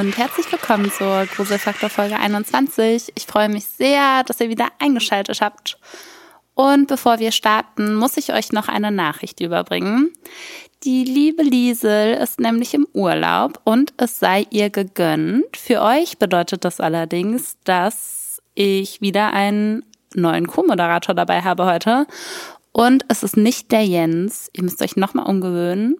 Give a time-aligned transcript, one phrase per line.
[0.00, 3.12] Und herzlich willkommen zur Gruselfaktor Folge 21.
[3.14, 5.78] Ich freue mich sehr, dass ihr wieder eingeschaltet habt.
[6.54, 10.12] Und bevor wir starten, muss ich euch noch eine Nachricht überbringen.
[10.84, 15.56] Die liebe Liesel ist nämlich im Urlaub und es sei ihr gegönnt.
[15.56, 19.82] Für euch bedeutet das allerdings, dass ich wieder einen
[20.14, 22.06] neuen Co-Moderator dabei habe heute.
[22.72, 24.50] Und es ist nicht der Jens.
[24.52, 25.96] Ihr müsst euch nochmal umgewöhnen.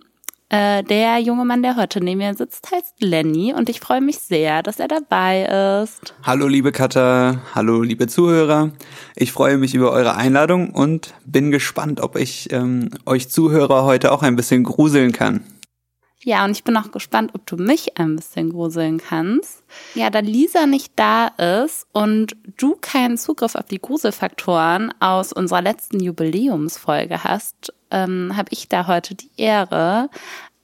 [0.49, 4.21] Äh, der junge Mann, der heute neben mir sitzt, heißt Lenny und ich freue mich
[4.21, 6.15] sehr, dass er dabei ist.
[6.23, 8.71] Hallo liebe Katha, hallo liebe Zuhörer.
[9.17, 14.13] Ich freue mich über eure Einladung und bin gespannt, ob ich ähm, euch Zuhörer heute
[14.13, 15.43] auch ein bisschen gruseln kann.
[16.23, 19.63] Ja, und ich bin auch gespannt, ob du mich ein bisschen gruseln kannst.
[19.95, 25.63] Ja, da Lisa nicht da ist und du keinen Zugriff auf die Gruselfaktoren aus unserer
[25.63, 30.09] letzten Jubiläumsfolge hast, ähm, habe ich da heute die Ehre.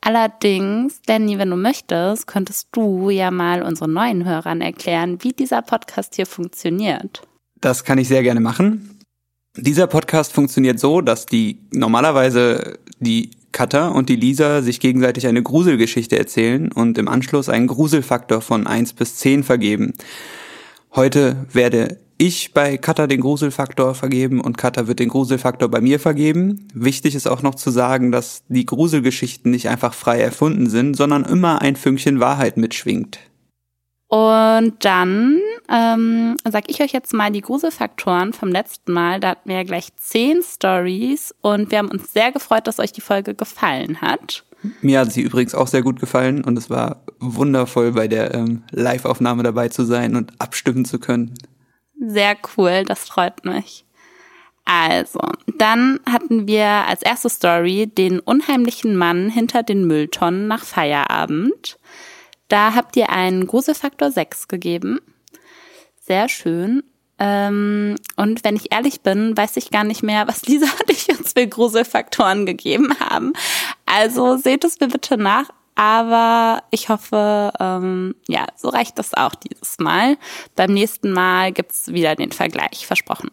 [0.00, 5.62] Allerdings, Danny, wenn du möchtest, könntest du ja mal unseren neuen Hörern erklären, wie dieser
[5.62, 7.22] Podcast hier funktioniert.
[7.60, 8.98] Das kann ich sehr gerne machen.
[9.56, 15.42] Dieser Podcast funktioniert so, dass die normalerweise die Katha und die Lisa sich gegenseitig eine
[15.42, 19.92] Gruselgeschichte erzählen und im Anschluss einen Gruselfaktor von eins bis zehn vergeben.
[20.94, 25.98] Heute werde ich bei Katha den Gruselfaktor vergeben und Katha wird den Gruselfaktor bei mir
[25.98, 26.68] vergeben.
[26.72, 31.24] Wichtig ist auch noch zu sagen, dass die Gruselgeschichten nicht einfach frei erfunden sind, sondern
[31.24, 33.18] immer ein Fünkchen Wahrheit mitschwingt.
[34.06, 39.18] Und dann ähm, sag ich euch jetzt mal die Gruselfaktoren vom letzten Mal.
[39.18, 42.92] Da hatten wir ja gleich zehn Stories und wir haben uns sehr gefreut, dass euch
[42.92, 44.44] die Folge gefallen hat.
[44.80, 48.62] Mir hat sie übrigens auch sehr gut gefallen und es war wundervoll, bei der ähm,
[48.70, 51.34] Live-Aufnahme dabei zu sein und abstimmen zu können.
[52.04, 53.84] Sehr cool, das freut mich.
[54.64, 61.78] Also, dann hatten wir als erste Story den unheimlichen Mann hinter den Mülltonnen nach Feierabend.
[62.48, 64.98] Da habt ihr einen Gruselfaktor 6 gegeben.
[66.00, 66.82] Sehr schön.
[67.20, 71.08] Ähm, und wenn ich ehrlich bin, weiß ich gar nicht mehr, was Lisa und ich
[71.08, 73.32] uns für Gruselfaktoren gegeben haben.
[73.86, 75.50] Also seht es mir bitte nach.
[75.74, 80.16] Aber ich hoffe, ähm, ja, so reicht das auch dieses Mal.
[80.54, 83.30] Beim nächsten Mal gibt's wieder den Vergleich, versprochen.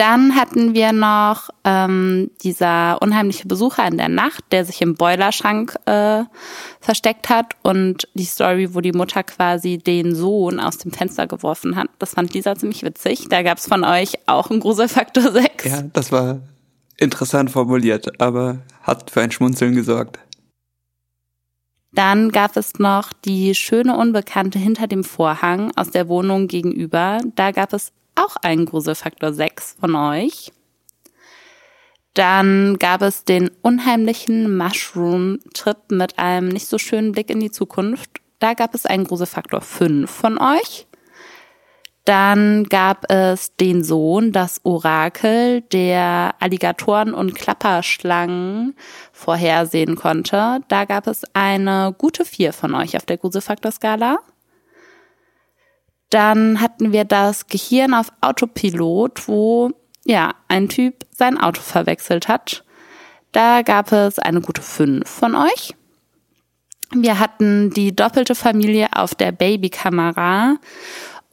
[0.00, 5.76] Dann hatten wir noch ähm, dieser unheimliche Besucher in der Nacht, der sich im Boilerschrank
[5.84, 6.22] äh,
[6.80, 11.76] versteckt hat und die Story, wo die Mutter quasi den Sohn aus dem Fenster geworfen
[11.76, 11.88] hat.
[11.98, 13.26] Das fand Lisa ziemlich witzig.
[13.28, 15.64] Da gab's von euch auch einen Gruselfaktor 6.
[15.64, 16.40] Ja, das war
[16.96, 20.18] interessant formuliert, aber hat für ein Schmunzeln gesorgt.
[21.92, 27.18] Dann gab es noch die schöne Unbekannte hinter dem Vorhang aus der Wohnung gegenüber.
[27.34, 30.52] Da gab es auch einen Gruselfaktor 6 von euch.
[32.14, 38.10] Dann gab es den unheimlichen Mushroom-Trip mit einem nicht so schönen Blick in die Zukunft.
[38.40, 40.86] Da gab es einen Gruselfaktor 5 von euch.
[42.10, 48.74] Dann gab es den Sohn, das Orakel, der Alligatoren und Klapperschlangen
[49.12, 50.58] vorhersehen konnte.
[50.66, 54.18] Da gab es eine gute 4 von euch auf der Gruselfaktor-Skala.
[56.10, 59.70] Dann hatten wir das Gehirn auf Autopilot, wo
[60.04, 62.64] ja ein Typ sein Auto verwechselt hat.
[63.30, 65.76] Da gab es eine gute 5 von euch.
[66.92, 70.56] Wir hatten die doppelte Familie auf der Babykamera.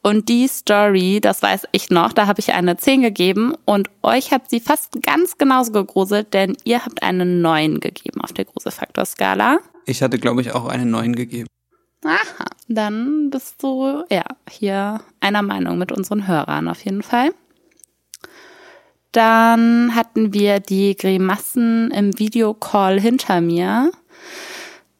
[0.02, 4.30] Und die Story, das weiß ich noch, da habe ich eine 10 gegeben und euch
[4.30, 9.58] hat sie fast ganz genauso gegruselt, denn ihr habt eine 9 gegeben auf der Gruselfaktor-Skala.
[9.86, 11.48] Ich hatte, glaube ich, auch eine 9 gegeben.
[12.04, 17.32] Aha, dann bist du ja hier einer Meinung mit unseren Hörern auf jeden Fall.
[19.12, 23.90] Dann hatten wir die Grimassen im Videocall hinter mir,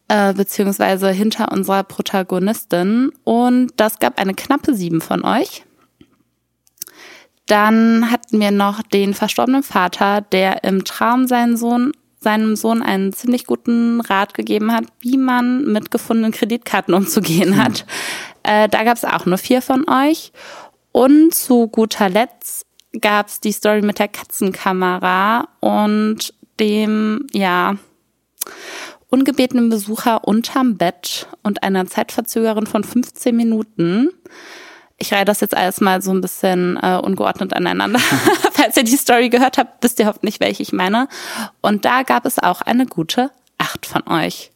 [0.08, 3.12] äh, beziehungsweise hinter unserer Protagonistin.
[3.24, 5.64] Und das gab eine knappe sieben von euch.
[7.46, 13.12] Dann hatten wir noch den verstorbenen Vater, der im Traum seinen Sohn seinem Sohn einen
[13.12, 17.86] ziemlich guten Rat gegeben hat, wie man mit gefundenen Kreditkarten umzugehen hat.
[17.86, 18.50] Mhm.
[18.50, 20.32] Äh, da gab es auch nur vier von euch.
[20.90, 22.66] Und zu guter Letzt
[23.00, 27.76] gab es die Story mit der Katzenkamera und dem, ja,
[29.08, 34.10] ungebetenen Besucher unterm Bett und einer Zeitverzögerin von 15 Minuten
[34.98, 38.00] ich reihe das jetzt alles mal so ein bisschen äh, ungeordnet aneinander.
[38.52, 41.08] Falls ihr die Story gehört habt, wisst ihr hoffentlich, welche ich meine.
[41.60, 44.50] Und da gab es auch eine gute acht von euch.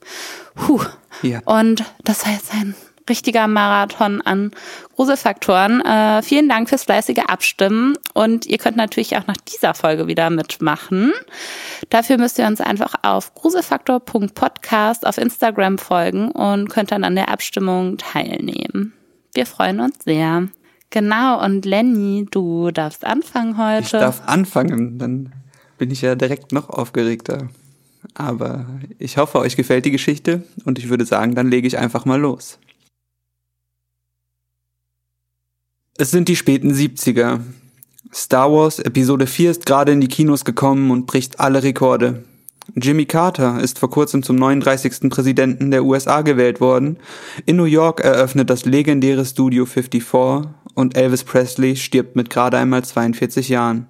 [0.55, 0.81] Puh.
[1.23, 1.41] Ja.
[1.45, 2.75] Und das war jetzt ein
[3.09, 4.53] richtiger Marathon an
[4.95, 5.81] Gruselfaktoren.
[5.81, 10.31] Äh, vielen Dank fürs fleißige Abstimmen und ihr könnt natürlich auch nach dieser Folge wieder
[10.31, 11.13] mitmachen.
[11.91, 17.29] Dafür müsst ihr uns einfach auf gruselfaktor.podcast auf Instagram folgen und könnt dann an der
[17.29, 18.93] Abstimmung teilnehmen.
[19.35, 20.49] Wir freuen uns sehr.
[20.91, 23.85] Genau, und Lenny, du darfst anfangen heute.
[23.85, 25.33] Ich darf anfangen, dann
[25.79, 27.49] bin ich ja direkt noch aufgeregter.
[28.15, 28.67] Aber
[28.99, 32.21] ich hoffe, euch gefällt die Geschichte und ich würde sagen, dann lege ich einfach mal
[32.21, 32.59] los.
[35.99, 37.41] Es sind die späten 70er.
[38.15, 42.25] Star Wars Episode 4 ist gerade in die Kinos gekommen und bricht alle Rekorde.
[42.75, 45.11] Jimmy Carter ist vor kurzem zum 39.
[45.11, 46.97] Präsidenten der USA gewählt worden.
[47.45, 52.83] In New York eröffnet das legendäre Studio 54 und Elvis Presley stirbt mit gerade einmal
[52.83, 53.87] 42 Jahren.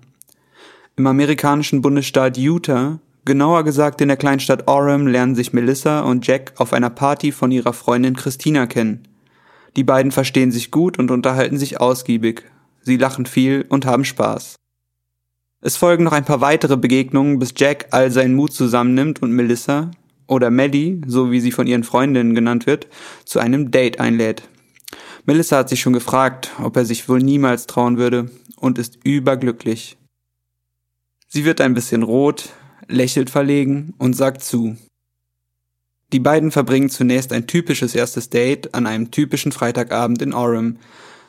[0.97, 6.55] Im amerikanischen Bundesstaat Utah, genauer gesagt in der Kleinstadt Orem, lernen sich Melissa und Jack
[6.57, 9.07] auf einer Party von ihrer Freundin Christina kennen.
[9.77, 12.45] Die beiden verstehen sich gut und unterhalten sich ausgiebig.
[12.83, 14.57] Sie lachen viel und haben Spaß.
[15.61, 19.91] Es folgen noch ein paar weitere Begegnungen, bis Jack all seinen Mut zusammennimmt und Melissa,
[20.27, 22.89] oder Maddie, so wie sie von ihren Freundinnen genannt wird,
[23.25, 24.43] zu einem Date einlädt.
[25.25, 29.97] Melissa hat sich schon gefragt, ob er sich wohl niemals trauen würde und ist überglücklich.
[31.29, 32.51] Sie wird ein bisschen rot,
[32.89, 34.77] lächelt verlegen und sagt zu.
[36.13, 40.77] Die beiden verbringen zunächst ein typisches erstes Date an einem typischen Freitagabend in Orem.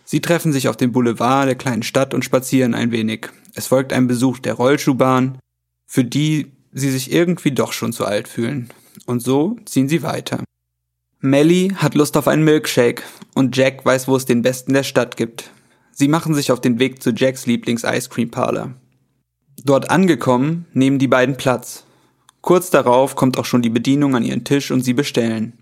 [0.03, 3.29] Sie treffen sich auf dem Boulevard der kleinen Stadt und spazieren ein wenig.
[3.55, 5.37] Es folgt ein Besuch der Rollschuhbahn,
[5.85, 8.69] für die sie sich irgendwie doch schon zu alt fühlen.
[9.05, 10.43] Und so ziehen sie weiter.
[11.21, 13.03] Melly hat Lust auf einen Milkshake
[13.33, 15.51] und Jack weiß, wo es den besten der Stadt gibt.
[15.91, 18.73] Sie machen sich auf den Weg zu Jacks Lieblings-Ice Cream Parlor.
[19.63, 21.85] Dort angekommen, nehmen die beiden Platz.
[22.43, 25.53] Kurz darauf kommt auch schon die Bedienung an ihren Tisch und sie bestellen.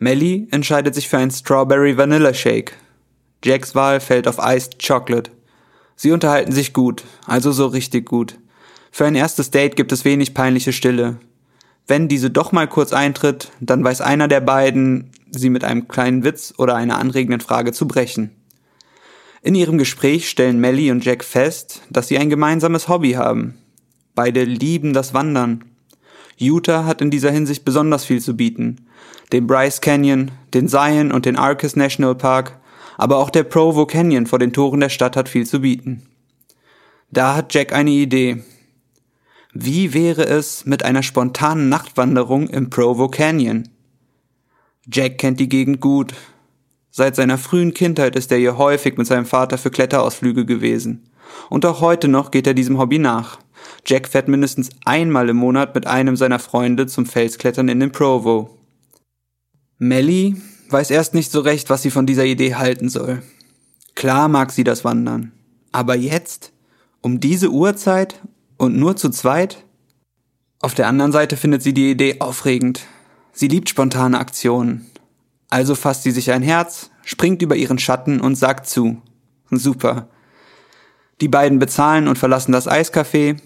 [0.00, 2.76] Melly entscheidet sich für einen Strawberry Vanilla Shake.
[3.44, 5.30] Jacks Wahl fällt auf Iced Chocolate.
[5.94, 8.36] Sie unterhalten sich gut, also so richtig gut.
[8.90, 11.20] Für ein erstes Date gibt es wenig peinliche Stille.
[11.86, 16.24] Wenn diese doch mal kurz eintritt, dann weiß einer der beiden, sie mit einem kleinen
[16.24, 18.32] Witz oder einer anregenden Frage zu brechen.
[19.40, 23.54] In ihrem Gespräch stellen Melly und Jack fest, dass sie ein gemeinsames Hobby haben.
[24.16, 25.64] Beide lieben das Wandern.
[26.38, 28.86] Utah hat in dieser Hinsicht besonders viel zu bieten.
[29.32, 32.58] Den Bryce Canyon, den Zion und den Arcus National Park,
[32.98, 36.02] aber auch der Provo Canyon vor den Toren der Stadt hat viel zu bieten.
[37.10, 38.42] Da hat Jack eine Idee.
[39.52, 43.68] Wie wäre es mit einer spontanen Nachtwanderung im Provo Canyon?
[44.90, 46.14] Jack kennt die Gegend gut.
[46.90, 51.10] Seit seiner frühen Kindheit ist er hier häufig mit seinem Vater für Kletterausflüge gewesen.
[51.50, 53.38] Und auch heute noch geht er diesem Hobby nach.
[53.84, 58.58] Jack fährt mindestens einmal im Monat mit einem seiner Freunde zum Felsklettern in den Provo.
[59.78, 60.36] Melly
[60.70, 63.22] weiß erst nicht so recht, was sie von dieser Idee halten soll.
[63.94, 65.32] Klar mag sie das Wandern.
[65.72, 66.52] Aber jetzt?
[67.00, 68.20] Um diese Uhrzeit?
[68.56, 69.64] Und nur zu zweit?
[70.60, 72.86] Auf der anderen Seite findet sie die Idee aufregend.
[73.32, 74.86] Sie liebt spontane Aktionen.
[75.50, 79.02] Also fasst sie sich ein Herz, springt über ihren Schatten und sagt zu.
[79.50, 80.08] Super.
[81.22, 83.36] Die beiden bezahlen und verlassen das Eiscafé.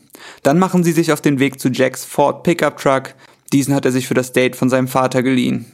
[0.43, 3.15] Dann machen sie sich auf den Weg zu Jacks Ford Pickup Truck.
[3.53, 5.67] Diesen hat er sich für das Date von seinem Vater geliehen.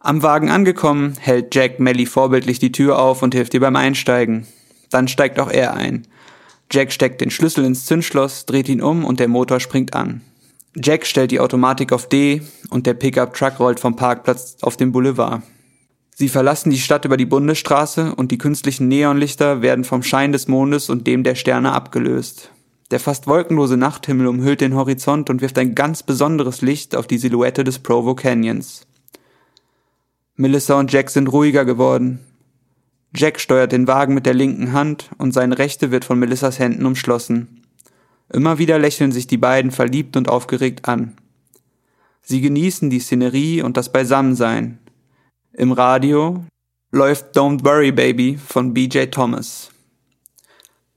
[0.00, 4.48] Am Wagen angekommen, hält Jack Melly vorbildlich die Tür auf und hilft ihr beim Einsteigen.
[4.90, 6.08] Dann steigt auch er ein.
[6.72, 10.22] Jack steckt den Schlüssel ins Zündschloss, dreht ihn um und der Motor springt an.
[10.74, 14.90] Jack stellt die Automatik auf D und der Pickup Truck rollt vom Parkplatz auf den
[14.90, 15.42] Boulevard.
[16.18, 20.48] Sie verlassen die Stadt über die Bundesstraße und die künstlichen Neonlichter werden vom Schein des
[20.48, 22.50] Mondes und dem der Sterne abgelöst.
[22.90, 27.18] Der fast wolkenlose Nachthimmel umhüllt den Horizont und wirft ein ganz besonderes Licht auf die
[27.18, 28.86] Silhouette des Provo Canyons.
[30.36, 32.20] Melissa und Jack sind ruhiger geworden.
[33.14, 36.86] Jack steuert den Wagen mit der linken Hand und seine rechte wird von Melissas Händen
[36.86, 37.60] umschlossen.
[38.32, 41.18] Immer wieder lächeln sich die beiden verliebt und aufgeregt an.
[42.22, 44.78] Sie genießen die Szenerie und das Beisammensein,
[45.56, 46.44] im Radio
[46.92, 49.70] läuft Don't Worry Baby von BJ Thomas.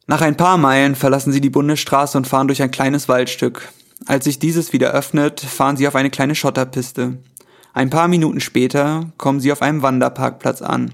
[0.05, 3.69] Nach ein paar Meilen verlassen sie die Bundesstraße und fahren durch ein kleines Waldstück.
[4.05, 7.19] Als sich dieses wieder öffnet, fahren sie auf eine kleine Schotterpiste.
[7.73, 10.93] Ein paar Minuten später kommen sie auf einem Wanderparkplatz an.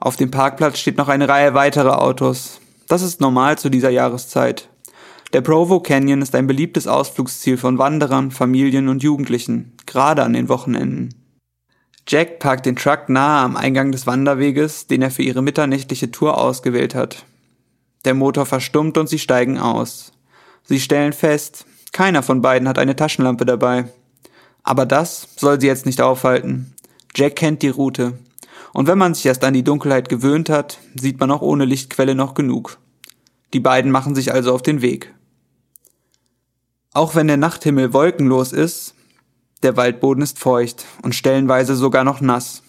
[0.00, 2.60] Auf dem Parkplatz steht noch eine Reihe weiterer Autos.
[2.88, 4.68] Das ist normal zu dieser Jahreszeit.
[5.32, 10.48] Der Provo Canyon ist ein beliebtes Ausflugsziel von Wanderern, Familien und Jugendlichen, gerade an den
[10.48, 11.17] Wochenenden.
[12.10, 16.38] Jack parkt den Truck nahe am Eingang des Wanderweges, den er für ihre mitternächtliche Tour
[16.38, 17.26] ausgewählt hat.
[18.06, 20.12] Der Motor verstummt und sie steigen aus.
[20.64, 23.92] Sie stellen fest, keiner von beiden hat eine Taschenlampe dabei.
[24.62, 26.74] Aber das soll sie jetzt nicht aufhalten.
[27.14, 28.18] Jack kennt die Route.
[28.72, 32.14] Und wenn man sich erst an die Dunkelheit gewöhnt hat, sieht man auch ohne Lichtquelle
[32.14, 32.78] noch genug.
[33.52, 35.14] Die beiden machen sich also auf den Weg.
[36.94, 38.94] Auch wenn der Nachthimmel wolkenlos ist,
[39.62, 42.62] der Waldboden ist feucht und stellenweise sogar noch nass.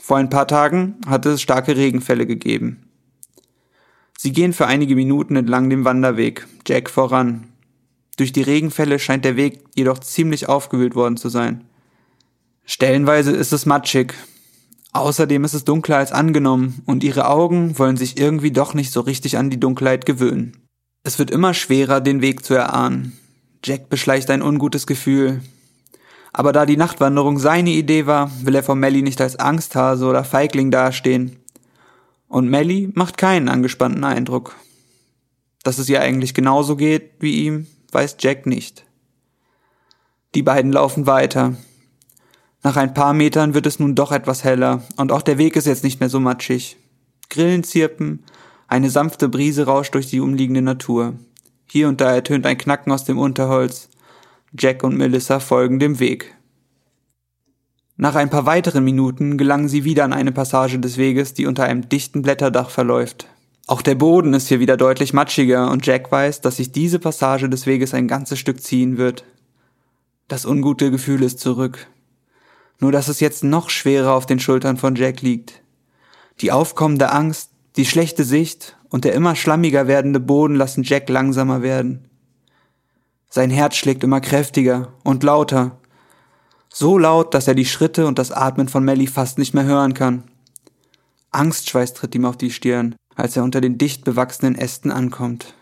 [0.00, 2.88] Vor ein paar Tagen hatte es starke Regenfälle gegeben.
[4.18, 7.48] Sie gehen für einige Minuten entlang dem Wanderweg, Jack voran.
[8.16, 11.64] Durch die Regenfälle scheint der Weg jedoch ziemlich aufgewühlt worden zu sein.
[12.66, 14.14] Stellenweise ist es matschig.
[14.92, 19.00] Außerdem ist es dunkler als angenommen und ihre Augen wollen sich irgendwie doch nicht so
[19.00, 20.56] richtig an die Dunkelheit gewöhnen.
[21.02, 23.16] Es wird immer schwerer, den Weg zu erahnen.
[23.64, 25.40] Jack beschleicht ein ungutes Gefühl.
[26.32, 30.24] Aber da die Nachtwanderung seine Idee war, will er vor Melly nicht als Angsthase oder
[30.24, 31.36] Feigling dastehen.
[32.28, 34.54] Und Melly macht keinen angespannten Eindruck.
[35.64, 38.86] Dass es ihr eigentlich genauso geht wie ihm, weiß Jack nicht.
[40.34, 41.56] Die beiden laufen weiter.
[42.62, 45.66] Nach ein paar Metern wird es nun doch etwas heller und auch der Weg ist
[45.66, 46.76] jetzt nicht mehr so matschig.
[47.28, 48.24] Grillen zirpen,
[48.68, 51.14] eine sanfte Brise rauscht durch die umliegende Natur.
[51.66, 53.89] Hier und da ertönt ein Knacken aus dem Unterholz.
[54.58, 56.34] Jack und Melissa folgen dem Weg.
[57.96, 61.64] Nach ein paar weiteren Minuten gelangen sie wieder an eine Passage des Weges, die unter
[61.64, 63.28] einem dichten Blätterdach verläuft.
[63.68, 67.48] Auch der Boden ist hier wieder deutlich matschiger und Jack weiß, dass sich diese Passage
[67.48, 69.24] des Weges ein ganzes Stück ziehen wird.
[70.26, 71.86] Das ungute Gefühl ist zurück.
[72.80, 75.62] Nur dass es jetzt noch schwerer auf den Schultern von Jack liegt.
[76.40, 81.62] Die aufkommende Angst, die schlechte Sicht und der immer schlammiger werdende Boden lassen Jack langsamer
[81.62, 82.09] werden.
[83.30, 85.78] Sein Herz schlägt immer kräftiger und lauter.
[86.68, 89.94] So laut, dass er die Schritte und das Atmen von Melly fast nicht mehr hören
[89.94, 90.24] kann.
[91.30, 95.54] Angstschweiß tritt ihm auf die Stirn, als er unter den dicht bewachsenen Ästen ankommt.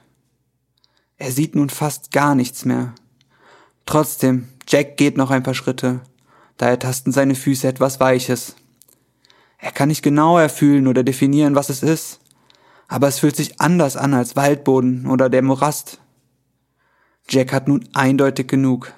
[1.16, 2.94] Er sieht nun fast gar nichts mehr.
[3.86, 6.00] Trotzdem, Jack geht noch ein paar Schritte.
[6.56, 8.56] Da ertasten seine Füße etwas Weiches.
[9.58, 12.20] Er kann nicht genau erfühlen oder definieren, was es ist
[12.88, 16.00] aber es fühlt sich anders an als Waldboden oder der Morast.
[17.28, 18.92] Jack hat nun eindeutig genug.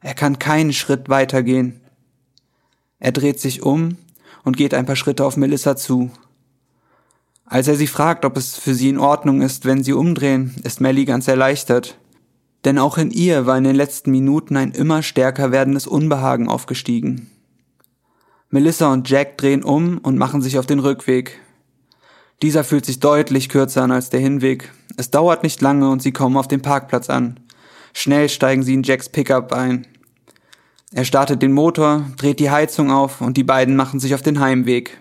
[0.00, 1.80] Er kann keinen Schritt weitergehen.
[2.98, 3.96] Er dreht sich um
[4.44, 6.10] und geht ein paar Schritte auf Melissa zu.
[7.44, 10.80] Als er sie fragt, ob es für sie in Ordnung ist, wenn sie umdrehen, ist
[10.80, 11.98] Melly ganz erleichtert.
[12.64, 17.30] Denn auch in ihr war in den letzten Minuten ein immer stärker werdendes Unbehagen aufgestiegen.
[18.50, 21.40] Melissa und Jack drehen um und machen sich auf den Rückweg.
[22.42, 24.72] Dieser fühlt sich deutlich kürzer an als der Hinweg.
[24.96, 27.40] Es dauert nicht lange und sie kommen auf dem Parkplatz an.
[27.92, 29.86] Schnell steigen sie in Jacks Pickup ein.
[30.92, 34.40] Er startet den Motor, dreht die Heizung auf und die beiden machen sich auf den
[34.40, 34.98] Heimweg.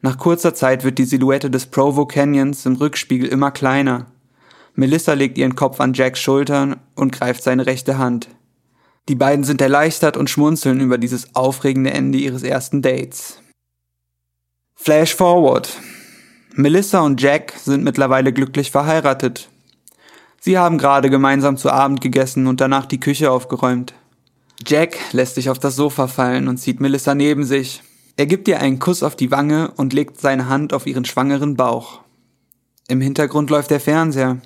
[0.00, 4.06] Nach kurzer Zeit wird die Silhouette des Provo Canyons im Rückspiegel immer kleiner.
[4.74, 8.28] Melissa legt ihren Kopf an Jacks Schultern und greift seine rechte Hand.
[9.08, 13.40] Die beiden sind erleichtert und schmunzeln über dieses aufregende Ende ihres ersten Dates.
[14.76, 15.68] Flash forward.
[16.54, 19.48] Melissa und Jack sind mittlerweile glücklich verheiratet.
[20.40, 23.94] Sie haben gerade gemeinsam zu Abend gegessen und danach die Küche aufgeräumt.
[24.66, 27.82] Jack lässt sich auf das Sofa fallen und zieht Melissa neben sich.
[28.16, 31.56] Er gibt ihr einen Kuss auf die Wange und legt seine Hand auf ihren schwangeren
[31.56, 32.00] Bauch.
[32.88, 34.38] Im Hintergrund läuft der Fernseher.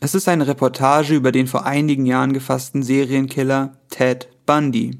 [0.00, 4.98] Es ist eine Reportage über den vor einigen Jahren gefassten Serienkiller Ted Bundy.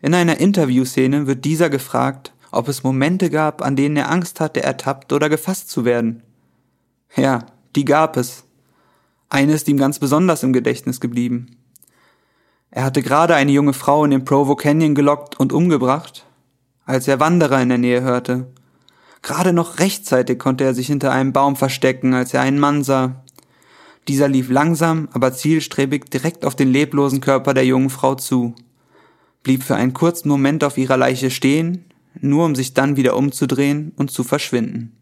[0.00, 4.62] In einer Interviewszene wird dieser gefragt, ob es Momente gab, an denen er Angst hatte,
[4.62, 6.22] ertappt oder gefasst zu werden.
[7.16, 8.45] Ja, die gab es.
[9.28, 11.56] Eine ist ihm ganz besonders im Gedächtnis geblieben.
[12.70, 16.26] Er hatte gerade eine junge Frau in den Provo Canyon gelockt und umgebracht,
[16.84, 18.46] als er Wanderer in der Nähe hörte.
[19.22, 23.24] Gerade noch rechtzeitig konnte er sich hinter einem Baum verstecken, als er einen Mann sah.
[24.08, 28.54] Dieser lief langsam, aber zielstrebig direkt auf den leblosen Körper der jungen Frau zu,
[29.42, 31.86] blieb für einen kurzen Moment auf ihrer Leiche stehen
[32.20, 34.96] nur um sich dann wieder umzudrehen und zu verschwinden.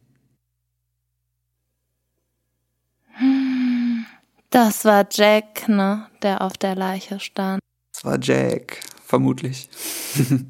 [4.54, 7.58] Das war Jack, ne, der auf der Leiche stand.
[7.92, 9.68] Das war Jack, vermutlich.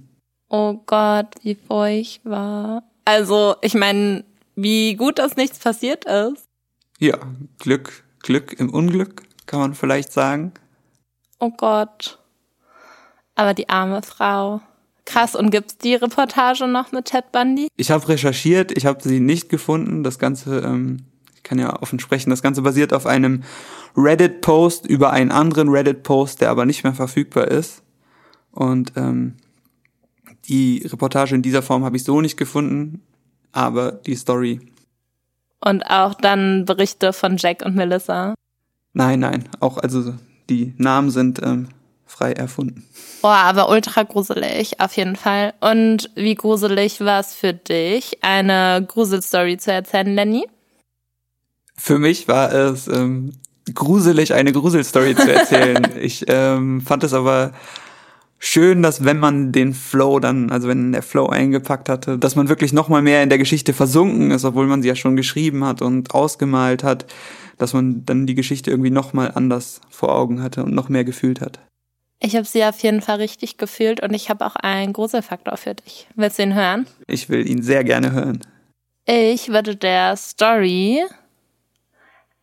[0.51, 2.83] oh Gott, wie furchtbar.
[3.07, 4.23] Also, ich meine,
[4.57, 6.45] wie gut, dass nichts passiert ist.
[6.99, 7.17] Ja,
[7.59, 10.53] Glück, Glück im Unglück, kann man vielleicht sagen.
[11.39, 12.19] Oh Gott.
[13.37, 14.61] Aber die arme Frau.
[15.07, 17.69] Krass, und gibt's die Reportage noch mit Ted Bundy?
[17.79, 20.05] Ich habe recherchiert, ich habe sie nicht gefunden.
[20.05, 21.07] Das Ganze, ähm,
[21.45, 23.45] kann ja offen sprechen, das Ganze basiert auf einem
[23.97, 27.83] Reddit-Post über einen anderen Reddit-Post, der aber nicht mehr verfügbar ist.
[28.51, 29.35] Und ähm,
[30.49, 33.03] die Reportage in dieser Form habe ich so nicht gefunden,
[33.53, 34.61] aber die Story.
[35.61, 38.35] Und auch dann Berichte von Jack und Melissa?
[38.93, 40.15] Nein, nein, auch also
[40.51, 41.69] die Namen sind ähm,
[42.07, 42.87] frei erfunden.
[43.23, 45.55] Boah, aber ultra gruselig, auf jeden Fall.
[45.61, 50.47] Und wie gruselig war es für dich, eine Gruselstory zu erzählen, Lenny?
[51.77, 53.33] Für mich war es ähm,
[53.73, 55.87] gruselig, eine Gruselstory zu erzählen.
[56.01, 57.53] ich ähm, fand es aber
[58.39, 62.49] schön, dass wenn man den Flow dann, also wenn der Flow eingepackt hatte, dass man
[62.49, 65.65] wirklich noch mal mehr in der Geschichte versunken ist, obwohl man sie ja schon geschrieben
[65.65, 67.07] hat und ausgemalt hat,
[67.59, 71.05] dass man dann die Geschichte irgendwie noch mal anders vor Augen hatte und noch mehr
[71.05, 71.59] gefühlt hat.
[72.21, 75.75] Ich habe sie auf jeden Fall richtig gefühlt und ich habe auch einen Gruselfaktor für
[75.75, 76.07] dich.
[76.15, 76.87] Willst du ihn hören?
[77.07, 78.41] Ich will ihn sehr gerne hören.
[79.07, 81.03] Ich würde der Story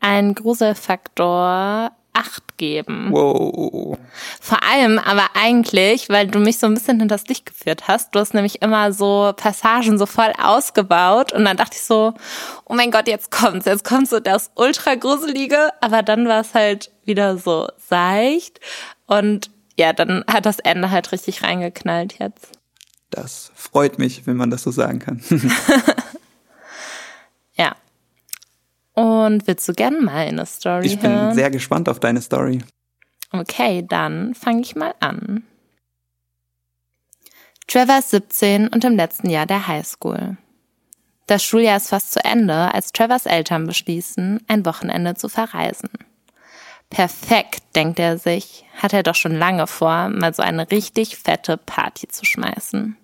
[0.02, 3.10] einen Gruselfaktor 8 geben.
[3.12, 3.98] Wow.
[4.42, 8.14] Vor allem aber eigentlich, weil du mich so ein bisschen hinters Licht geführt hast.
[8.14, 12.14] Du hast nämlich immer so Passagen so voll ausgebaut und dann dachte ich so,
[12.66, 16.54] oh mein Gott, jetzt kommt's, jetzt kommt so das ultra gruselige, aber dann war es
[16.54, 18.60] halt wieder so seicht
[19.08, 22.52] und ja, dann hat das Ende halt richtig reingeknallt jetzt.
[23.10, 25.22] Das freut mich, wenn man das so sagen kann.
[28.94, 31.34] Und willst du gerne mal eine Story Ich bin hören?
[31.36, 32.62] sehr gespannt auf deine Story.
[33.32, 35.44] Okay, dann fange ich mal an.
[37.68, 40.38] Trevor ist 17 und im letzten Jahr der Highschool.
[41.28, 45.90] Das Schuljahr ist fast zu Ende, als Trevors Eltern beschließen, ein Wochenende zu verreisen.
[46.90, 51.56] Perfekt, denkt er sich, hat er doch schon lange vor, mal so eine richtig fette
[51.56, 52.98] Party zu schmeißen.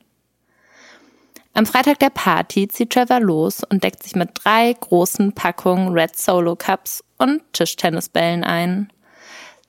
[1.57, 6.15] Am Freitag der Party zieht Trevor los und deckt sich mit drei großen Packungen Red
[6.15, 8.93] Solo Cups und Tischtennisbällen ein.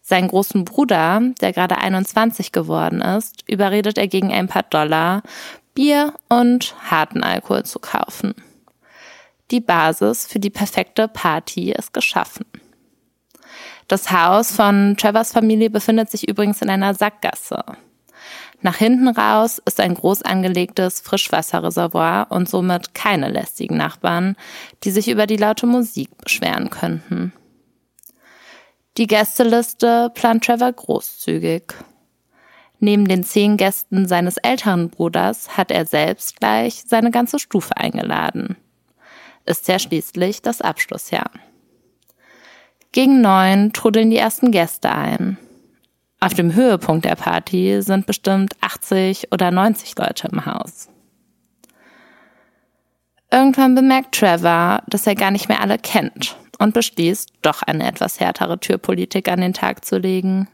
[0.02, 5.22] Seinen großen Bruder, der gerade 21 geworden ist, überredet er gegen ein paar Dollar,
[5.72, 8.34] Bier und harten Alkohol zu kaufen.
[9.50, 12.44] Die Basis für die perfekte Party ist geschaffen.
[13.86, 17.64] Das Haus von Trevors Familie befindet sich übrigens in einer Sackgasse.
[18.60, 24.36] Nach hinten raus ist ein groß angelegtes Frischwasserreservoir und somit keine lästigen Nachbarn,
[24.82, 27.32] die sich über die laute Musik beschweren könnten.
[28.96, 31.72] Die Gästeliste plant Trevor großzügig.
[32.80, 38.56] Neben den zehn Gästen seines älteren Bruders hat er selbst gleich seine ganze Stufe eingeladen.
[39.46, 41.30] Ist ja schließlich das Abschlussjahr.
[42.90, 45.38] Gegen neun trudeln die ersten Gäste ein.
[46.20, 50.88] Auf dem Höhepunkt der Party sind bestimmt 80 oder 90 Leute im Haus.
[53.30, 58.20] Irgendwann bemerkt Trevor, dass er gar nicht mehr alle kennt und beschließt, doch eine etwas
[58.20, 60.48] härtere Türpolitik an den Tag zu legen.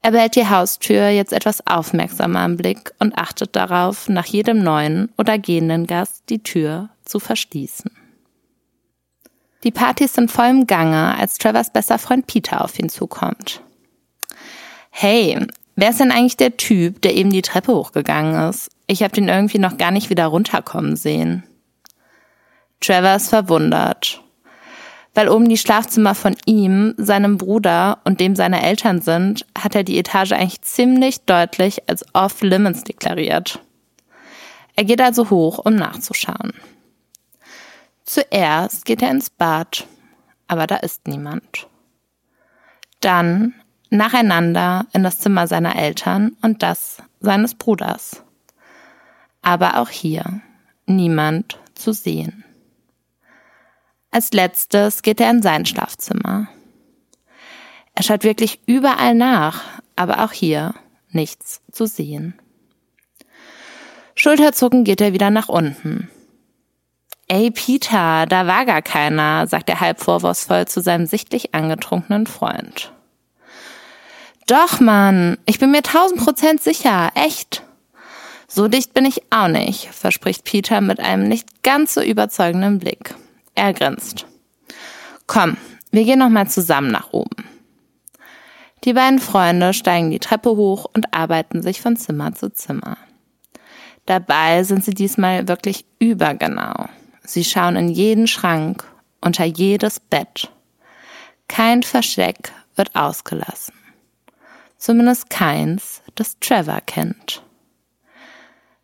[0.00, 5.12] Er behält die Haustür jetzt etwas aufmerksamer im Blick und achtet darauf, nach jedem neuen
[5.18, 7.90] oder gehenden Gast die Tür zu verschließen.
[9.62, 13.60] Die Partys sind voll im Gange, als Trevors bester Freund Peter auf ihn zukommt.
[14.90, 15.38] Hey,
[15.76, 18.70] wer ist denn eigentlich der Typ, der eben die Treppe hochgegangen ist?
[18.86, 21.44] Ich habe den irgendwie noch gar nicht wieder runterkommen sehen.
[22.80, 24.22] Trevor ist verwundert,
[25.14, 29.84] weil oben die Schlafzimmer von ihm, seinem Bruder und dem seiner Eltern sind, hat er
[29.84, 33.60] die Etage eigentlich ziemlich deutlich als off-limits deklariert.
[34.76, 36.52] Er geht also hoch, um nachzuschauen.
[38.04, 39.86] Zuerst geht er ins Bad,
[40.48, 41.68] aber da ist niemand.
[43.00, 43.54] Dann
[43.90, 48.22] nacheinander in das Zimmer seiner Eltern und das seines Bruders.
[49.42, 50.40] Aber auch hier
[50.86, 52.44] niemand zu sehen.
[54.10, 56.48] Als letztes geht er in sein Schlafzimmer.
[57.94, 59.62] Er schaut wirklich überall nach,
[59.96, 60.74] aber auch hier
[61.10, 62.34] nichts zu sehen.
[64.14, 66.10] Schulterzucken geht er wieder nach unten.
[67.28, 72.92] Ey, Peter, da war gar keiner, sagt er halb vorwurfsvoll zu seinem sichtlich angetrunkenen Freund.
[74.50, 77.62] Doch, Mann, ich bin mir tausend Prozent sicher, echt.
[78.48, 83.14] So dicht bin ich auch nicht, verspricht Peter mit einem nicht ganz so überzeugenden Blick.
[83.54, 84.26] Er grinst.
[85.28, 85.56] Komm,
[85.92, 87.44] wir gehen noch mal zusammen nach oben.
[88.82, 92.98] Die beiden Freunde steigen die Treppe hoch und arbeiten sich von Zimmer zu Zimmer.
[94.06, 96.88] Dabei sind sie diesmal wirklich übergenau.
[97.22, 98.82] Sie schauen in jeden Schrank,
[99.20, 100.50] unter jedes Bett.
[101.46, 103.74] Kein Versteck wird ausgelassen.
[104.80, 107.42] Zumindest keins, das Trevor kennt.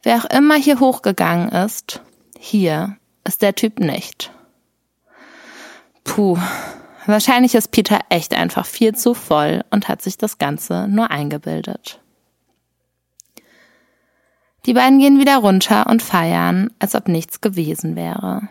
[0.03, 2.03] Wer auch immer hier hochgegangen ist,
[2.39, 4.31] hier ist der Typ nicht.
[6.05, 6.39] Puh,
[7.07, 11.99] wahrscheinlich ist Peter echt einfach viel zu voll und hat sich das Ganze nur eingebildet.
[14.67, 18.49] Die beiden gehen wieder runter und feiern, als ob nichts gewesen wäre.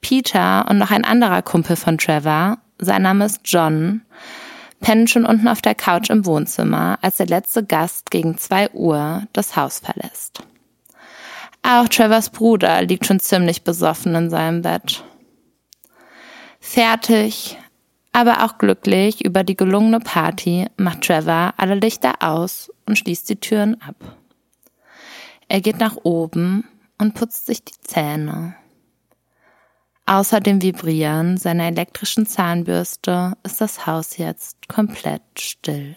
[0.00, 4.02] Peter und noch ein anderer Kumpel von Trevor, sein Name ist John,
[4.82, 9.22] pennen schon unten auf der Couch im Wohnzimmer, als der letzte Gast gegen zwei Uhr
[9.32, 10.42] das Haus verlässt.
[11.62, 15.04] Auch Trevors Bruder liegt schon ziemlich besoffen in seinem Bett.
[16.60, 17.56] Fertig,
[18.12, 23.40] aber auch glücklich über die gelungene Party macht Trevor alle Lichter aus und schließt die
[23.40, 23.96] Türen ab.
[25.48, 26.68] Er geht nach oben
[26.98, 28.56] und putzt sich die Zähne.
[30.12, 35.96] Außer dem Vibrieren seiner elektrischen Zahnbürste ist das Haus jetzt komplett still.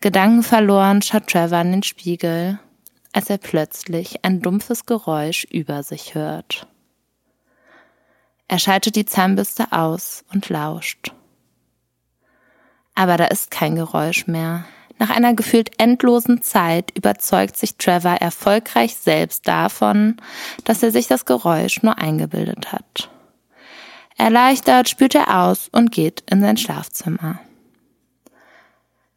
[0.00, 2.58] Gedankenverloren schaut Trevor in den Spiegel,
[3.12, 6.66] als er plötzlich ein dumpfes Geräusch über sich hört.
[8.48, 11.12] Er schaltet die Zahnbürste aus und lauscht.
[12.96, 14.64] Aber da ist kein Geräusch mehr.
[14.98, 20.16] Nach einer gefühlt endlosen Zeit überzeugt sich Trevor erfolgreich selbst davon,
[20.64, 23.10] dass er sich das Geräusch nur eingebildet hat.
[24.16, 27.40] Erleichtert spürt er aus und geht in sein Schlafzimmer.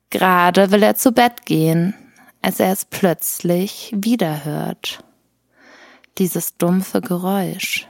[0.10, 1.94] Gerade will er zu Bett gehen,
[2.42, 5.04] als er es plötzlich wieder hört.
[6.18, 7.88] Dieses dumpfe Geräusch.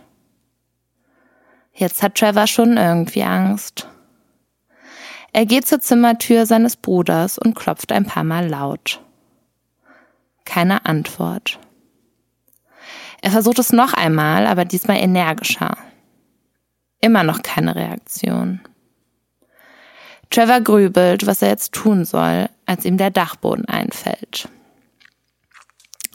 [1.73, 3.87] Jetzt hat Trevor schon irgendwie Angst.
[5.37, 9.01] Er geht zur Zimmertür seines Bruders und klopft ein paar Mal laut.
[10.45, 11.59] Keine Antwort.
[13.21, 15.77] Er versucht es noch einmal, aber diesmal energischer.
[17.01, 18.61] Immer noch keine Reaktion.
[20.31, 24.49] Trevor grübelt, was er jetzt tun soll, als ihm der Dachboden einfällt.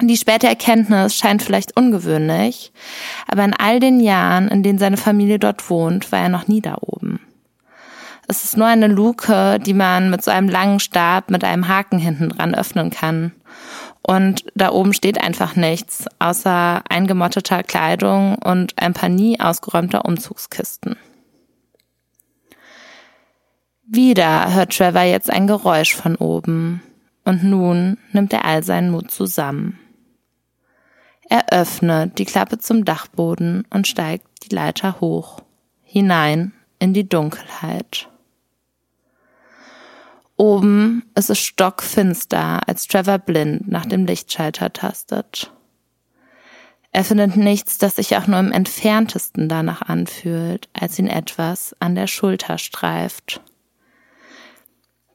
[0.01, 2.73] Die späte Erkenntnis scheint vielleicht ungewöhnlich,
[3.29, 6.61] aber in all den Jahren, in denen seine Familie dort wohnt, war er noch nie
[6.61, 7.21] da oben.
[8.29, 11.99] Es ist nur eine Luke, die man mit so einem langen Stab mit einem Haken
[11.99, 13.33] hinten dran öffnen kann.
[14.03, 20.97] Und da oben steht einfach nichts, außer eingemotteter Kleidung und ein paar nie ausgeräumter Umzugskisten.
[23.85, 26.83] Wieder hört Trevor jetzt ein Geräusch von oben.
[27.25, 29.79] Und nun nimmt er all seinen Mut zusammen.
[31.29, 35.41] Er öffnet die Klappe zum Dachboden und steigt die Leiter hoch,
[35.83, 38.09] hinein in die Dunkelheit.
[40.43, 45.53] Oben ist es stockfinster, als Trevor blind nach dem Lichtschalter tastet.
[46.91, 51.95] Er findet nichts, das sich auch nur im entferntesten danach anfühlt, als ihn etwas an
[51.95, 53.41] der Schulter streift.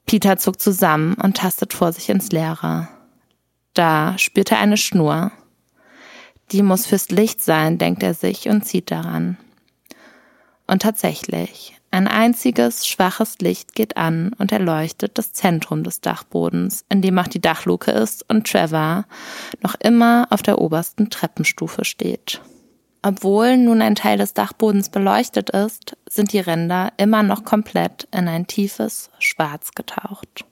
[0.05, 2.87] Peter zuckt zusammen und tastet vor sich ins Leere.
[3.73, 5.33] Da spürt er eine Schnur.
[6.53, 9.37] Die muss fürs Licht sein, denkt er sich und zieht daran.
[10.67, 17.01] Und tatsächlich, ein einziges schwaches Licht geht an und erleuchtet das Zentrum des Dachbodens, in
[17.01, 19.05] dem auch die Dachluke ist und Trevor
[19.63, 22.39] noch immer auf der obersten Treppenstufe steht.
[23.01, 28.27] Obwohl nun ein Teil des Dachbodens beleuchtet ist, sind die Ränder immer noch komplett in
[28.27, 30.45] ein tiefes Schwarz getaucht.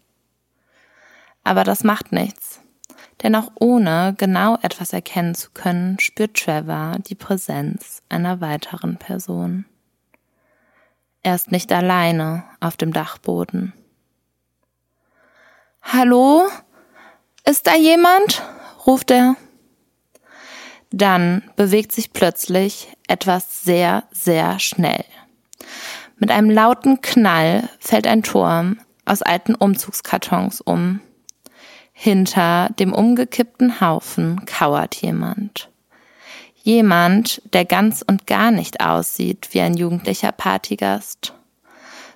[1.43, 2.59] Aber das macht nichts.
[3.21, 9.65] Denn auch ohne genau etwas erkennen zu können, spürt Trevor die Präsenz einer weiteren Person.
[11.25, 13.73] Er ist nicht alleine auf dem Dachboden.
[15.81, 16.43] Hallo?
[17.43, 18.43] Ist da jemand?
[18.85, 19.35] ruft er.
[20.91, 25.03] Dann bewegt sich plötzlich etwas sehr, sehr schnell.
[26.17, 30.99] Mit einem lauten Knall fällt ein Turm aus alten Umzugskartons um.
[31.91, 35.71] Hinter dem umgekippten Haufen kauert jemand.
[36.65, 41.35] Jemand, der ganz und gar nicht aussieht wie ein jugendlicher Partygast,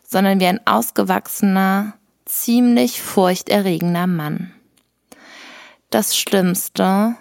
[0.04, 1.94] sondern wie ein ausgewachsener,
[2.26, 4.52] ziemlich furchterregender Mann.
[5.92, 7.16] Das Schlimmste,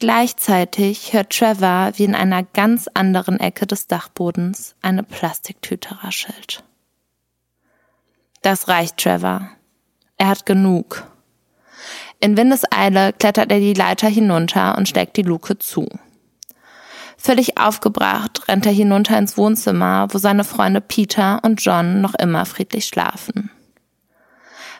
[0.00, 6.64] gleichzeitig hört Trevor, wie in einer ganz anderen Ecke des Dachbodens eine Plastiktüte raschelt.
[8.42, 9.50] Das reicht Trevor.
[10.16, 11.06] Er hat genug.
[12.18, 15.88] In Windeseile klettert er die Leiter hinunter und steckt die Luke zu.
[17.26, 22.46] Völlig aufgebracht rennt er hinunter ins Wohnzimmer, wo seine Freunde Peter und John noch immer
[22.46, 23.50] friedlich schlafen.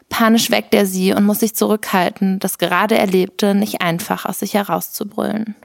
[0.09, 4.55] Panisch weckt er sie und muss sich zurückhalten, das gerade Erlebte nicht einfach aus sich
[4.55, 5.57] herauszubrüllen.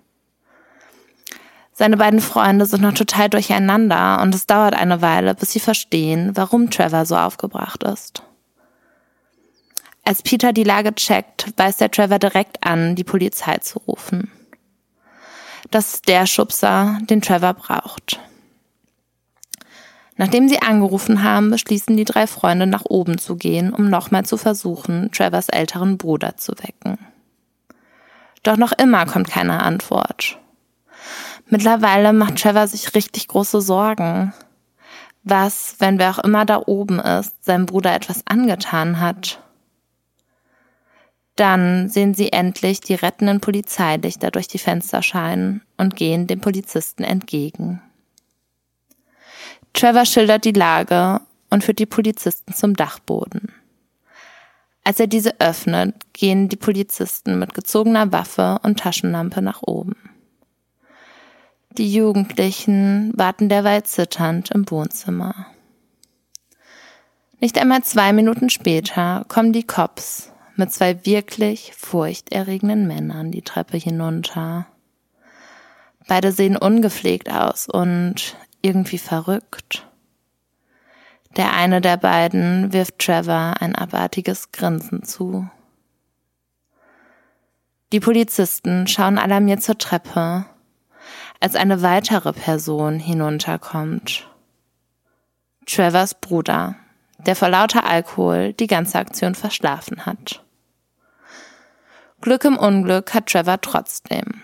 [1.71, 6.31] Seine beiden Freunde sind noch total durcheinander und es dauert eine Weile, bis sie verstehen,
[6.33, 8.23] warum Trevor so aufgebracht ist.
[10.03, 14.31] Als Peter die Lage checkt, weist er Trevor direkt an, die Polizei zu rufen.
[15.71, 18.19] Das ist der Schubser, den Trevor braucht.
[20.17, 24.35] Nachdem sie angerufen haben, beschließen die drei Freunde nach oben zu gehen, um nochmal zu
[24.35, 26.99] versuchen, Trevors älteren Bruder zu wecken.
[28.43, 30.37] Doch noch immer kommt keine Antwort.
[31.47, 34.33] Mittlerweile macht Trevor sich richtig große Sorgen.
[35.23, 39.41] Was, wenn wer auch immer da oben ist, seinem Bruder etwas angetan hat?
[41.35, 47.03] Dann sehen sie endlich die rettenden Polizeilichter durch die Fenster scheinen und gehen dem Polizisten
[47.03, 47.81] entgegen.
[49.73, 53.53] Trevor schildert die Lage und führt die Polizisten zum Dachboden.
[54.83, 59.95] Als er diese öffnet, gehen die Polizisten mit gezogener Waffe und Taschenlampe nach oben.
[61.77, 65.47] Die Jugendlichen warten derweil zitternd im Wohnzimmer.
[67.39, 70.30] Nicht einmal zwei Minuten später kommen die Cops
[70.61, 74.67] mit zwei wirklich furchterregenden Männern die Treppe hinunter.
[76.07, 79.87] Beide sehen ungepflegt aus und irgendwie verrückt.
[81.35, 85.49] Der eine der beiden wirft Trevor ein abartiges Grinsen zu.
[87.91, 90.45] Die Polizisten schauen alarmiert zur Treppe,
[91.39, 94.29] als eine weitere Person hinunterkommt.
[95.65, 96.75] Trevors Bruder,
[97.17, 100.43] der vor lauter Alkohol die ganze Aktion verschlafen hat.
[102.21, 104.41] Glück im Unglück hat Trevor trotzdem.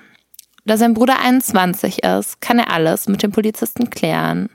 [0.65, 4.49] Da sein Bruder 21 ist, kann er alles mit dem Polizisten klären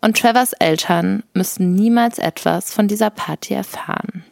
[0.00, 4.24] und Trevors Eltern müssen niemals etwas von dieser Party erfahren.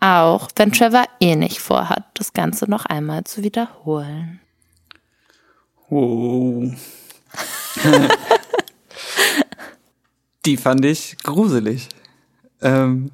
[0.00, 4.40] Auch wenn Trevor eh nicht vorhat, das Ganze noch einmal zu wiederholen.
[5.88, 6.72] Wow.
[10.44, 11.88] Die fand ich gruselig.
[12.60, 13.10] Ähm,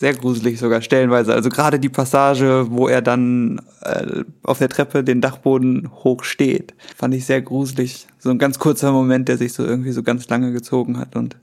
[0.00, 1.34] sehr gruselig sogar stellenweise.
[1.34, 6.74] Also gerade die Passage, wo er dann äh, auf der Treppe den Dachboden hoch steht,
[6.96, 8.06] fand ich sehr gruselig.
[8.18, 11.36] So ein ganz kurzer Moment, der sich so irgendwie so ganz lange gezogen hat und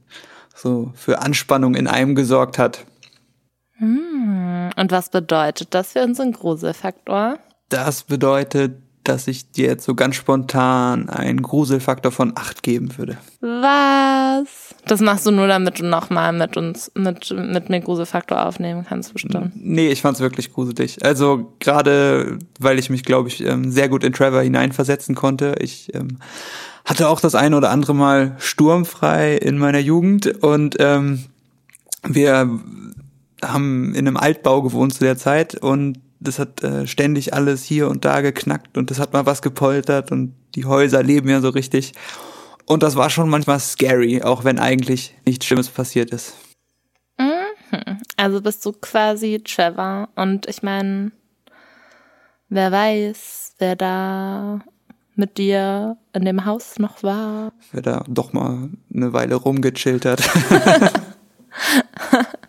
[0.56, 2.84] so für Anspannung in einem gesorgt hat.
[3.74, 7.38] Hm, und was bedeutet das für unseren Gruselfaktor?
[7.70, 13.18] Das bedeutet, dass ich dir jetzt so ganz spontan einen Gruselfaktor von 8 geben würde.
[13.42, 14.76] Was?
[14.86, 19.14] Das machst du nur, damit du nochmal mit uns, mit, mit mir Gruselfaktor aufnehmen kannst,
[19.14, 19.52] bestimmt.
[19.56, 21.04] Nee, ich fand's wirklich gruselig.
[21.04, 25.56] Also gerade, weil ich mich, glaube ich, ähm, sehr gut in Trevor hineinversetzen konnte.
[25.60, 26.18] Ich ähm,
[26.86, 31.26] hatte auch das eine oder andere Mal sturmfrei in meiner Jugend und ähm,
[32.04, 32.50] wir
[33.44, 37.88] haben in einem Altbau gewohnt zu der Zeit und das hat äh, ständig alles hier
[37.88, 41.50] und da geknackt und das hat mal was gepoltert und die Häuser leben ja so
[41.50, 41.94] richtig.
[42.66, 46.36] Und das war schon manchmal scary, auch wenn eigentlich nichts Schlimmes passiert ist.
[47.18, 48.00] Mhm.
[48.18, 51.12] Also bist du quasi Trevor und ich meine,
[52.50, 54.60] wer weiß, wer da
[55.16, 57.54] mit dir in dem Haus noch war.
[57.72, 60.22] Wer da doch mal eine Weile rumgechillt hat.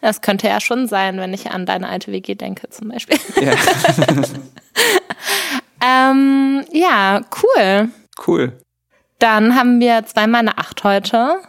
[0.00, 3.18] Das könnte ja schon sein, wenn ich an deine alte WG denke, zum Beispiel.
[3.40, 3.52] Ja,
[6.10, 7.88] ähm, ja cool.
[8.26, 8.58] Cool.
[9.18, 11.40] Dann haben wir zweimal eine Acht heute.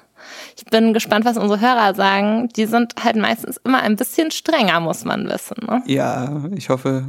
[0.58, 2.50] Ich bin gespannt, was unsere Hörer sagen.
[2.50, 5.56] Die sind halt meistens immer ein bisschen strenger, muss man wissen.
[5.66, 5.84] Ne?
[5.86, 7.06] Ja, ich hoffe,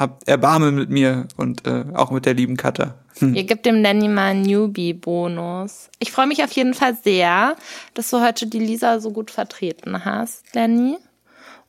[0.00, 2.94] ähm, hab, hab Erbarmen mit mir und äh, auch mit der lieben Katha.
[3.18, 3.34] Hm.
[3.34, 5.90] Ihr gebt dem Nanny mal einen Newbie-Bonus.
[5.98, 7.56] Ich freue mich auf jeden Fall sehr,
[7.94, 10.96] dass du heute die Lisa so gut vertreten hast, Lenny.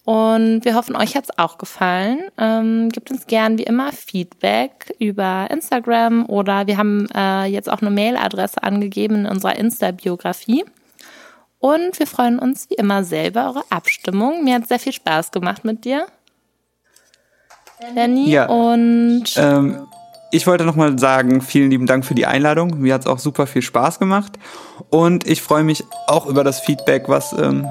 [0.04, 2.22] Und wir hoffen, euch hat's auch gefallen.
[2.38, 7.82] Ähm, gebt uns gern wie immer Feedback über Instagram oder wir haben äh, jetzt auch
[7.82, 10.65] eine Mailadresse angegeben in unserer Insta-Biografie.
[11.60, 14.44] Und wir freuen uns wie immer selber eure Abstimmung.
[14.44, 16.08] Mir hat sehr viel Spaß gemacht mit dir.
[17.94, 18.30] Lenny.
[18.30, 18.48] Ja.
[18.48, 19.88] Und ähm,
[20.32, 22.80] ich wollte nochmal sagen, vielen lieben Dank für die Einladung.
[22.80, 24.34] Mir hat es auch super viel Spaß gemacht.
[24.89, 27.67] Und ich freue mich auch über das Feedback, was ähm,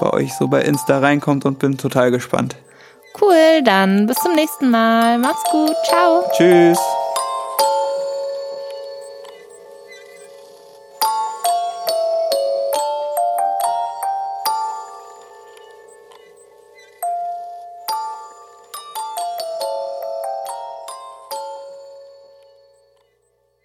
[0.00, 2.56] bei euch so bei Insta reinkommt und bin total gespannt.
[3.20, 5.18] Cool, dann bis zum nächsten Mal.
[5.18, 5.74] Macht's gut.
[5.88, 6.24] Ciao.
[6.36, 6.78] Tschüss.